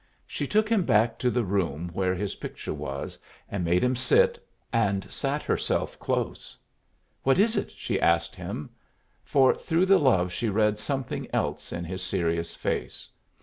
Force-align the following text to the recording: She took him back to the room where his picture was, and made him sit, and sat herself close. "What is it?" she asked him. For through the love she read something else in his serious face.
She 0.25 0.47
took 0.47 0.67
him 0.67 0.83
back 0.83 1.19
to 1.19 1.29
the 1.29 1.43
room 1.43 1.91
where 1.93 2.15
his 2.15 2.33
picture 2.37 2.73
was, 2.73 3.19
and 3.47 3.63
made 3.63 3.83
him 3.83 3.95
sit, 3.95 4.43
and 4.73 5.05
sat 5.11 5.43
herself 5.43 5.99
close. 5.99 6.57
"What 7.21 7.37
is 7.37 7.55
it?" 7.55 7.69
she 7.69 8.01
asked 8.01 8.35
him. 8.35 8.71
For 9.23 9.53
through 9.53 9.85
the 9.85 9.99
love 9.99 10.33
she 10.33 10.49
read 10.49 10.79
something 10.79 11.27
else 11.31 11.71
in 11.71 11.83
his 11.85 12.01
serious 12.01 12.55
face. 12.55 13.09